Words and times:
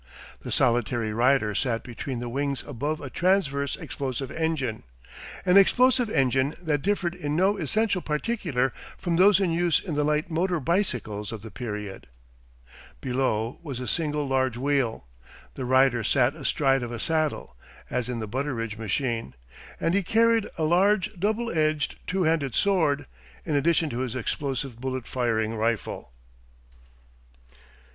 The 0.39 0.51
solitary 0.51 1.13
rider 1.13 1.53
sat 1.53 1.83
between 1.83 2.21
the 2.21 2.27
wings 2.27 2.63
above 2.65 2.99
a 3.01 3.11
transverse 3.11 3.75
explosive 3.75 4.31
engine, 4.31 4.81
an 5.45 5.57
explosive 5.57 6.09
engine 6.09 6.55
that 6.59 6.81
differed 6.81 7.13
in 7.13 7.35
no 7.35 7.55
essential 7.57 8.01
particular 8.01 8.73
from 8.97 9.15
those 9.17 9.39
in 9.39 9.51
use 9.51 9.79
in 9.79 9.93
the 9.93 10.03
light 10.03 10.31
motor 10.31 10.59
bicycles 10.59 11.31
of 11.31 11.43
the 11.43 11.51
period. 11.51 12.07
Below 12.99 13.59
was 13.61 13.79
a 13.79 13.87
single 13.87 14.27
large 14.27 14.57
wheel. 14.57 15.05
The 15.53 15.65
rider 15.65 16.03
sat 16.03 16.35
astride 16.35 16.81
of 16.81 16.91
a 16.91 16.97
saddle, 16.99 17.55
as 17.87 18.09
in 18.09 18.17
the 18.17 18.27
Butteridge 18.27 18.77
machine, 18.79 19.35
and 19.79 19.93
he 19.93 20.01
carried 20.01 20.47
a 20.57 20.63
large 20.63 21.13
double 21.19 21.51
edged 21.51 21.97
two 22.07 22.23
handed 22.23 22.55
sword, 22.55 23.05
in 23.45 23.55
addition 23.55 23.91
to 23.91 23.99
his 23.99 24.15
explosive 24.15 24.81
bullet 24.81 25.05
firing 25.05 25.53
rifle. 25.53 26.11